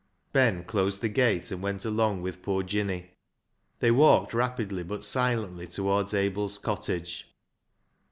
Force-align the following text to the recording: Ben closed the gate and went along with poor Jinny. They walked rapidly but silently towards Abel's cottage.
Ben 0.33 0.63
closed 0.63 1.03
the 1.03 1.09
gate 1.09 1.51
and 1.51 1.61
went 1.61 1.85
along 1.85 2.23
with 2.23 2.41
poor 2.41 2.63
Jinny. 2.63 3.11
They 3.81 3.91
walked 3.91 4.33
rapidly 4.33 4.81
but 4.81 5.05
silently 5.05 5.67
towards 5.67 6.15
Abel's 6.15 6.57
cottage. 6.57 7.31